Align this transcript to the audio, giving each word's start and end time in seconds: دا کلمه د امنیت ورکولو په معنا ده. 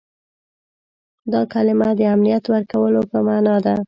دا 1.31 1.41
کلمه 1.53 1.89
د 1.99 2.01
امنیت 2.13 2.43
ورکولو 2.53 3.01
په 3.11 3.17
معنا 3.27 3.55
ده. 3.65 3.75